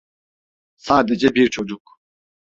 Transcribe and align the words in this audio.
Sadece 0.77 1.35
bir 1.35 1.47
çocuk. 1.49 1.99